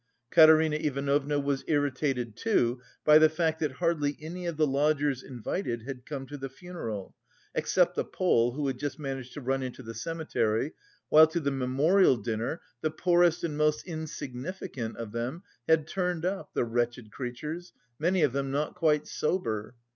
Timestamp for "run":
9.41-9.61